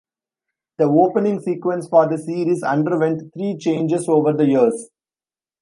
[0.79, 4.89] The opening sequence for the series underwent three changes over the years.